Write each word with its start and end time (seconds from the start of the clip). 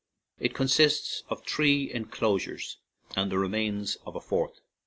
It 0.39 0.55
con 0.55 0.65
sists 0.65 1.21
of 1.29 1.45
three 1.45 1.93
enclosures 1.93 2.77
and 3.15 3.31
the 3.31 3.37
remains 3.37 3.97
of 4.03 4.15
a 4.15 4.19
fourth. 4.19 4.59